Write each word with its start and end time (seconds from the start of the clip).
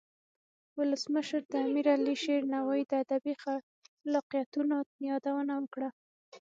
ولسمشر 0.79 1.41
د 1.51 1.53
امیر 1.67 1.87
علي 1.95 2.15
شیر 2.23 2.41
نوایی 2.53 2.83
د 2.87 2.91
ادبی 3.03 3.33
خلاقیتونو 3.43 4.75
یادونه 5.09 5.53
وکړه. 5.59 5.89